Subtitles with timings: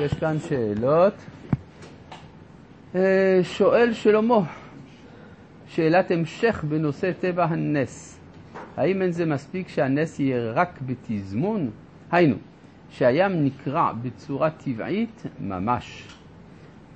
[0.00, 1.14] יש כאן שאלות.
[2.94, 4.40] אה, שואל שלמה,
[5.68, 8.20] שאלת המשך בנושא טבע הנס.
[8.76, 11.70] האם אין זה מספיק שהנס יהיה רק בתזמון?
[12.10, 12.36] היינו,
[12.90, 16.04] שהים נקרע בצורה טבעית ממש.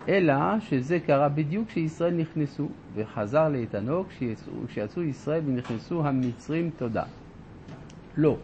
[0.08, 4.04] אלא שזה קרה בדיוק כשישראל נכנסו, וחזר לאיתנו
[4.68, 7.04] כשיצאו ישראל ונכנסו המצרים תודה.
[8.16, 8.36] לא.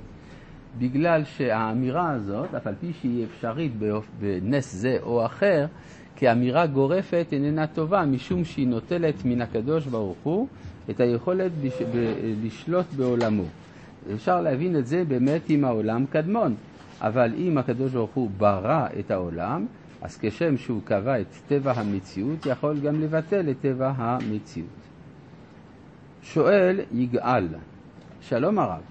[0.78, 3.72] בגלל שהאמירה הזאת, אף על פי שהיא אפשרית
[4.20, 5.66] בנס זה או אחר,
[6.16, 10.48] כאמירה גורפת איננה טובה, משום שהיא נוטלת מן הקדוש ברוך הוא
[10.90, 11.52] את היכולת
[12.44, 13.44] לשלוט בעולמו.
[14.14, 16.54] אפשר להבין את זה באמת עם העולם קדמון,
[17.00, 19.66] אבל אם הקדוש ברוך הוא ברא את העולם,
[20.02, 24.68] אז כשם שהוא קבע את טבע המציאות, יכול גם לבטל את טבע המציאות.
[26.22, 27.48] שואל יגאל,
[28.20, 28.82] שלום הרב,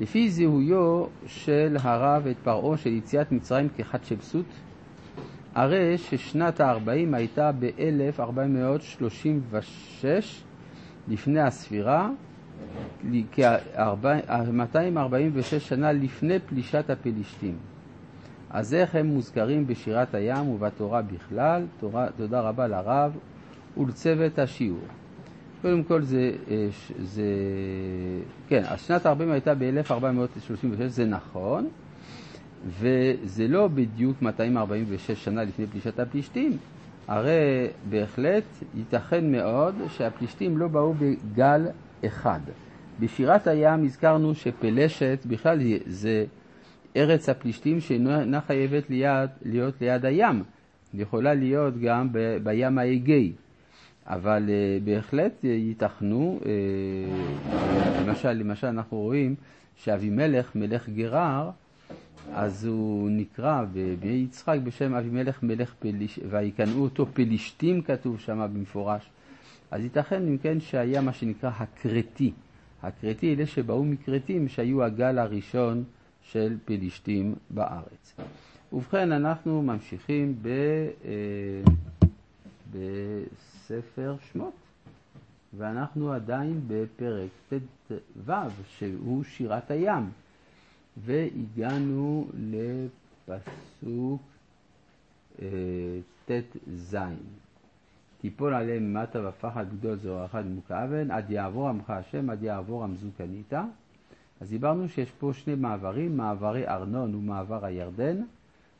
[0.00, 4.44] לפי זיהויו של הרב את פרעה של יציאת מצרים כחתשבסות,
[5.54, 10.04] הרי ששנת ה-40 הייתה ב-1436
[11.08, 12.10] לפני הספירה,
[13.32, 17.56] כ-246 שנה לפני פלישת הפלישתים.
[18.50, 21.66] אז איך הם מוזכרים בשירת הים ובתורה בכלל?
[22.16, 23.16] תודה רבה לרב
[23.76, 24.97] ולצוות השיעור.
[25.62, 26.68] קודם כל זה, אה,
[27.02, 27.24] זה
[28.48, 31.68] כן, אז שנת ה-40 הייתה ב-1436, זה נכון,
[32.66, 36.56] וזה לא בדיוק 246 שנה לפני פלישת הפלישתים,
[37.08, 41.66] הרי בהחלט ייתכן מאוד שהפלישתים לא באו בגל
[42.06, 42.40] אחד.
[43.00, 46.24] בשירת הים הזכרנו שפלשת בכלל זה
[46.96, 48.90] ארץ הפלישתים שאינה חייבת
[49.42, 50.42] להיות ליד הים,
[50.94, 53.32] יכולה להיות גם ב, בים האגאי.
[54.08, 56.46] אבל uh, בהחלט ייתכנו, uh,
[58.00, 59.34] למשל, למשל אנחנו רואים
[59.76, 61.50] שאבימלך מלך גרר,
[62.34, 63.64] אז הוא נקרא
[64.00, 69.10] ביצחק בשם אבימלך מלך פליש, ויקנאו אותו פלישתים כתוב שם במפורש.
[69.70, 72.32] אז ייתכן אם כן שהיה מה שנקרא הכרתי.
[72.82, 75.84] הכרתי, אלה שבאו מכרתים, שהיו הגל הראשון
[76.22, 78.14] של פלישתים בארץ.
[78.72, 81.72] ובכן, אנחנו ממשיכים ב, אה,
[82.72, 84.52] בספר שמות,
[85.56, 88.32] ואנחנו עדיין בפרק ט"ו,
[88.68, 90.10] שהוא שירת הים,
[90.96, 92.26] והגענו
[93.28, 94.22] לפסוק
[95.42, 95.46] אה,
[96.26, 96.96] ט"ז.
[98.20, 103.08] תיפול עליהם מטה ופחד גדול זו אחד מוכאבן, עד יעבור עמך השם, עד יעבור עמזו
[103.18, 103.52] קנית.
[104.40, 108.22] אז דיברנו שיש פה שני מעברים, מעברי ארנון ומעבר הירדן,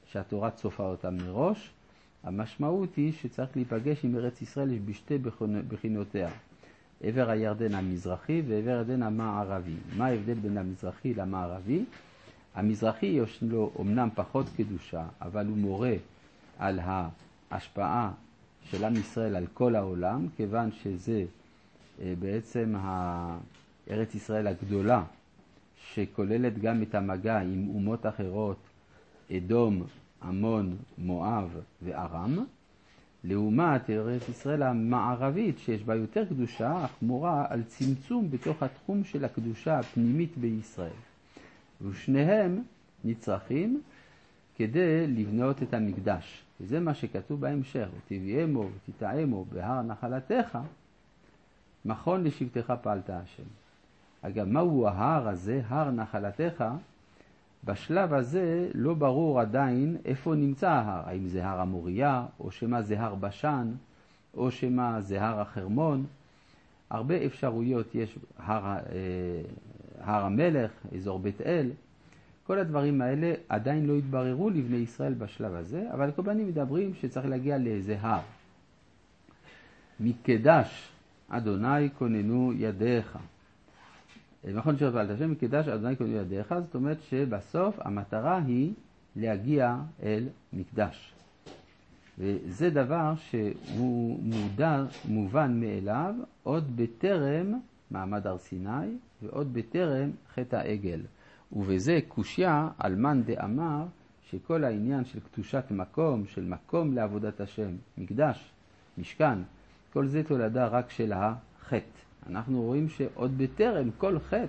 [0.07, 1.71] שהתורה צופה אותם מראש.
[2.25, 5.19] המשמעות היא שצריך להיפגש עם ארץ ישראל בשתי
[5.69, 6.29] בחינותיה,
[7.03, 9.75] עבר הירדן המזרחי ועבר הירדן המערבי.
[9.97, 11.85] מה ההבדל בין המזרחי למערבי?
[12.55, 15.95] המזרחי יש לו אמנם פחות קדושה, אבל הוא מורה
[16.59, 18.13] על ההשפעה
[18.63, 21.25] של עם ישראל על כל העולם, כיוון שזה
[22.01, 22.75] אה, בעצם
[23.91, 25.05] ארץ ישראל הגדולה,
[25.95, 28.57] שכוללת גם את המגע עם אומות אחרות,
[29.37, 29.83] אדום,
[30.23, 32.45] עמון, מואב וארם,
[33.25, 39.25] לעומת ארץ ישראל המערבית, שיש בה יותר קדושה, אך מורה על צמצום בתוך התחום של
[39.25, 40.91] הקדושה הפנימית בישראל.
[41.83, 42.63] ושניהם
[43.05, 43.83] נצרכים
[44.57, 46.43] כדי לבנות את המקדש.
[46.61, 50.59] וזה מה שכתוב בהמשך, ותביאמו ותטעמו בהר נחלתך,
[51.85, 53.43] מכון לשבטך פעלת השם.
[54.23, 56.65] אגב, מהו ההר הזה, הר נחלתך?
[57.65, 63.01] בשלב הזה לא ברור עדיין איפה נמצא ההר, האם זה הר המוריה, או שמא זה
[63.01, 63.73] הר בשן,
[64.35, 66.07] או שמא זה הר החרמון.
[66.91, 68.81] הרבה אפשרויות יש, הר, אה,
[70.01, 71.71] הר המלך, אזור בית אל.
[72.47, 77.59] כל הדברים האלה עדיין לא התבררו לבני ישראל בשלב הזה, אבל פנים מדברים שצריך להגיע
[77.59, 78.21] לאיזה הר.
[80.01, 80.89] מקדש
[81.29, 83.19] אדוני כוננו ידיך.
[84.45, 88.73] נכון שפעלת השם מקדש אדוני כוננו ידיך, זאת אומרת שבסוף המטרה היא
[89.17, 91.13] להגיע אל מקדש.
[92.19, 97.55] וזה דבר שהוא מודע, מובן מאליו עוד בטרם
[97.91, 101.01] מעמד הר סיני ועוד בטרם חטא העגל.
[101.53, 103.85] ובזה קושייה על מאן דאמר
[104.31, 108.51] שכל העניין של קדושת מקום, של מקום לעבודת השם, מקדש,
[108.99, 109.39] משכן,
[109.93, 112.08] כל זה תולדה רק של החטא.
[112.29, 114.47] אנחנו רואים שעוד בטרם כל חטא,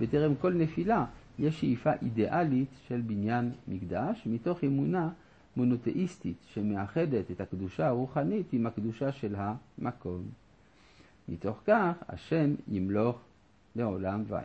[0.00, 1.04] בטרם כל נפילה,
[1.38, 5.08] יש שאיפה אידיאלית של בניין מקדש, מתוך אמונה
[5.56, 10.22] מונותאיסטית שמאחדת את הקדושה הרוחנית עם הקדושה של המקום.
[11.28, 13.20] מתוך כך השם ימלוך
[13.76, 14.44] לעולם ועד.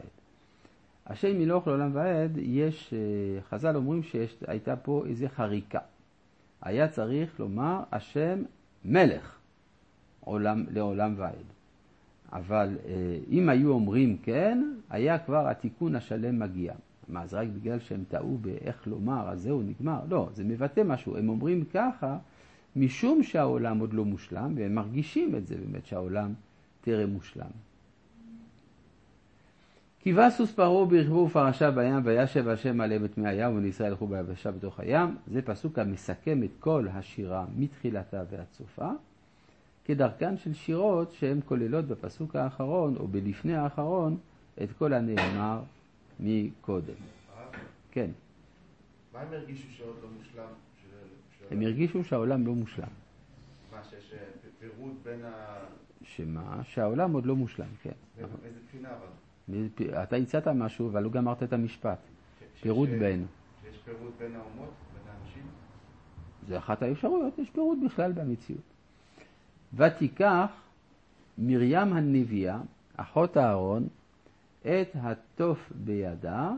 [1.05, 5.79] השם מלוך לעולם ועד, יש, אה, חז"ל אומרים שהייתה פה איזו חריקה.
[6.61, 8.43] היה צריך לומר השם
[8.85, 9.37] מלך
[10.19, 11.56] עולם, לעולם ועד.
[12.33, 16.74] אבל אה, אם היו אומרים כן, היה כבר התיקון השלם מגיע.
[17.07, 20.00] מה, זה רק בגלל שהם טעו באיך לומר, אז זהו, נגמר?
[20.09, 21.18] לא, זה מבטא משהו.
[21.18, 22.18] הם אומרים ככה
[22.75, 26.33] משום שהעולם עוד לא מושלם, והם מרגישים את זה באמת, שהעולם
[26.81, 27.50] טרם מושלם.
[30.00, 34.51] קיווה סוס פרעה ברכבו ופרשה בים, וישב השם עליהם את מי הים, ונישראל הלכו ביבשה
[34.51, 35.15] בתוך הים.
[35.27, 38.91] זה פסוק המסכם את כל השירה מתחילתה ועד סופה,
[39.87, 44.17] כדרכן של שירות שהן כוללות בפסוק האחרון, או בלפני האחרון,
[44.63, 45.61] את כל הנאמר
[46.19, 46.93] מקודם.
[47.91, 48.09] כן.
[49.13, 50.47] מה הם הרגישו שעוד לא מושלם?
[51.51, 52.87] הם הרגישו שהעולם לא מושלם.
[53.71, 54.17] מה, שיש אה,
[54.59, 55.57] פירוד בין ה...
[56.01, 56.63] שמה?
[56.63, 57.91] שהעולם עוד לא מושלם, כן.
[58.17, 59.67] איזה בחינה אבל?
[60.03, 61.99] אתה הצעת משהו, אבל לא גמרת את המשפט.
[62.61, 63.25] פירוד בין.
[63.61, 65.43] שיש פירוד בין האומות, בין האנשים?
[66.47, 68.76] זה אחת האפשרויות, יש פירוד בכלל במציאות.
[69.73, 70.45] ותיקח
[71.37, 72.59] מרים הנביאה,
[72.95, 73.87] אחות אהרון,
[74.61, 76.51] את התוף בידה,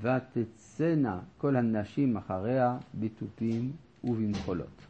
[0.00, 3.72] ותצאנה כל הנשים אחריה בתופים
[4.04, 4.86] ובמחולות.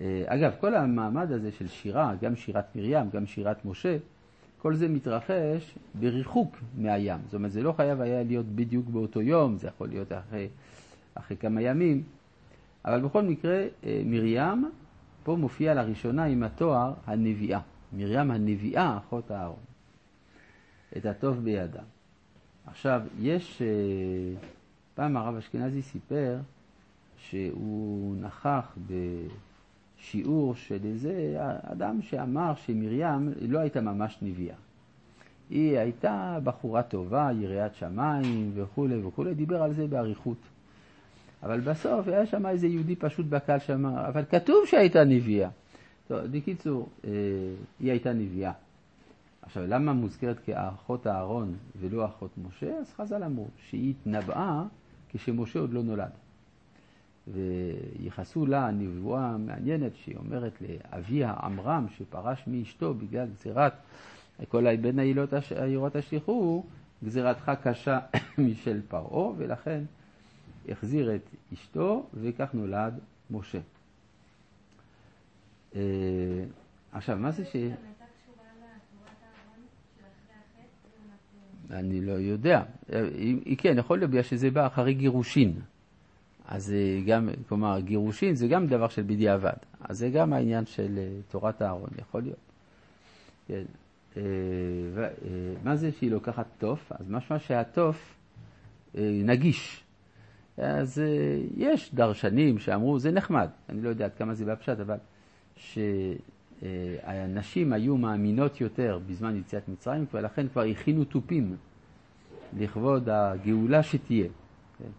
[0.00, 3.96] אה, אגב, כל המעמד הזה של שירה, גם שירת מרים, גם שירת משה,
[4.58, 7.18] כל זה מתרחש בריחוק מהים.
[7.24, 10.48] זאת אומרת, זה לא חייב היה להיות בדיוק באותו יום, זה יכול להיות אחרי,
[11.14, 12.02] אחרי כמה ימים.
[12.84, 14.70] אבל בכל מקרה, אה, מרים
[15.24, 17.60] פה מופיע לראשונה עם התואר הנביאה.
[17.92, 19.58] מרים הנביאה, אחות אהרון.
[20.96, 21.82] את הטוב בידה.
[22.66, 23.68] עכשיו, יש, אה,
[24.94, 26.38] פעם הרב אשכנזי סיפר
[27.16, 28.76] שהוא נכח
[29.98, 34.56] בשיעור של איזה אדם שאמר שמרים לא הייתה ממש נביאה.
[35.50, 40.51] היא הייתה בחורה טובה, יראת שמיים וכולי וכולי, דיבר על זה באריכות.
[41.42, 45.48] אבל בסוף היה שם איזה יהודי פשוט בקהל שאמר, אבל כתוב שהייתה נביאה.
[46.08, 47.10] טוב, בקיצור, אה,
[47.80, 48.52] היא הייתה נביאה.
[49.42, 52.78] עכשיו, למה מוזכרת כאחות אהרון ולא אחות משה?
[52.78, 54.62] אז חז"ל אמרו שהיא התנבאה
[55.08, 56.10] כשמשה עוד לא נולד.
[57.28, 63.72] וייחסו לה נבואה מעניינת שהיא אומרת לאביה עמרם שפרש מאשתו בגלל גזירת
[64.48, 66.64] כל בין העירות השליחו,
[67.04, 67.98] גזירתך קשה
[68.38, 69.84] משל פרעה ולכן
[70.68, 71.20] החזיר את
[71.52, 72.98] אשתו וכך נולד
[73.30, 73.58] משה.
[75.74, 75.80] אה,
[76.92, 77.56] עכשיו, מה זה ש...
[81.70, 82.62] אני לא יודע.
[83.14, 85.60] היא כן, יכול להיות בגלל שזה בא אחרי גירושין.
[86.48, 86.74] אז
[87.06, 89.56] גם, כלומר, גירושין זה גם דבר של בדיעבד.
[89.80, 92.36] אז זה גם העניין של אה, תורת אהרון, יכול להיות.
[93.48, 93.62] כן.
[94.16, 94.22] אה,
[94.96, 95.08] אה,
[95.64, 96.92] מה זה שהיא לוקחת תוף?
[96.92, 98.14] אז משמע שהתוף
[99.24, 99.81] נגיש.
[100.62, 101.02] אז
[101.56, 104.96] יש דרשנים שאמרו, זה נחמד, אני לא יודע עד כמה זה בפשט, אבל
[105.56, 105.78] ש...
[107.02, 111.56] הנשים היו מאמינות יותר בזמן יציאת מצרים, ולכן כבר הכינו תופים
[112.58, 114.28] לכבוד הגאולה שתהיה.
[114.78, 114.90] כן.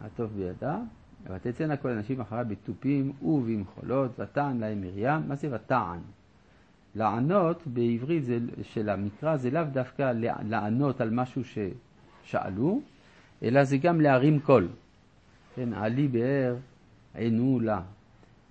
[0.00, 0.78] הטוב בידה,
[1.26, 5.98] ותצאנה כל הנשים אחריה בתופים ובמחולות, ותען להם מרים, מה זה ותען?
[6.94, 10.12] לענות בעברית זה, של המקרא זה לאו דווקא
[10.44, 12.80] לענות על משהו ששאלו,
[13.42, 14.68] אלא זה גם להרים קול.
[15.54, 16.56] כן, עלי באר
[17.14, 17.80] עינו לה.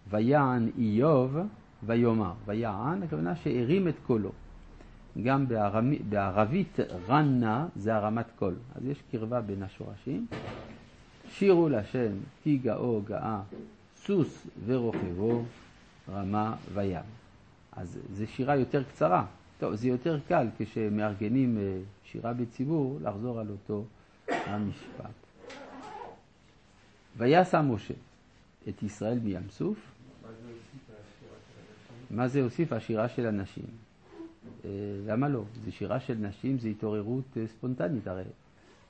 [0.09, 1.37] ויען איוב
[1.83, 4.31] ויאמר, ויען, הכוונה שהרים את קולו.
[5.23, 5.45] גם
[6.09, 10.27] בערבית רנה זה הרמת קול, אז יש קרבה בין השורשים.
[11.29, 12.11] שירו לשם
[12.43, 13.41] כי גאו גאה,
[13.95, 15.43] סוס ורוכבו,
[16.09, 17.01] רמה וים.
[17.71, 19.25] אז זו שירה יותר קצרה.
[19.59, 23.83] טוב, זה יותר קל כשמארגנים אה, שירה בציבור לחזור על אותו
[24.31, 25.11] המשפט.
[27.17, 27.93] ויסע משה
[28.69, 29.77] את ישראל מים סוף,
[32.11, 32.73] מה זה הוסיף?
[32.73, 33.65] השירה של הנשים.
[34.65, 34.69] אה,
[35.05, 35.43] למה לא?
[35.65, 38.23] זה שירה של נשים, זה התעוררות אה, ספונטנית הרי.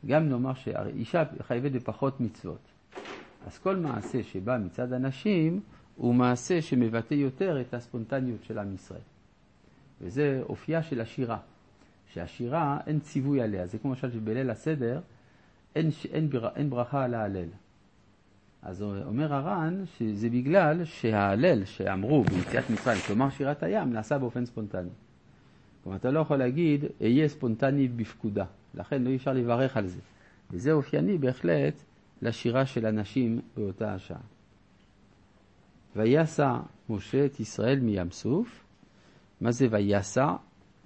[0.06, 2.60] גם נאמר שאישה חייבת בפחות מצוות.
[3.48, 5.62] אז כל מעשה שבא מצד הנשים
[5.96, 9.02] הוא מעשה שמבטא יותר את הספונטניות של עם ישראל.
[10.02, 11.38] וזה אופייה של השירה.
[12.14, 15.00] שהשירה אין ציווי עליה, זה כמו למשל שבליל הסדר
[15.76, 17.50] אין, אין, אין ברכה על ההלל.
[18.62, 24.90] אז אומר הר"ן שזה בגלל שההלל שאמרו ביציאת מצרים, כלומר שירת הים, נעשה באופן ספונטני.
[25.84, 28.46] כלומר, אתה לא יכול להגיד, אהיה ספונטני בפקודה.
[28.74, 30.00] לכן לא אפשר לברך על זה.
[30.52, 31.74] וזה אופייני בהחלט
[32.22, 34.22] לשירה של הנשים באותה השעה.
[35.96, 36.58] ויסע
[36.90, 38.64] משה את ישראל מים סוף.
[39.42, 40.36] מה זה ויסע?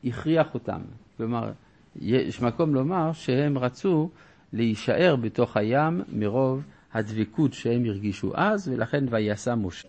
[0.03, 0.81] הכריח אותם.
[1.17, 1.51] כלומר,
[1.95, 4.09] יש מקום לומר שהם רצו
[4.55, 9.83] להישאר בתוך הים מרוב הדבקות שהם הרגישו אז, ולכן ויסע משה.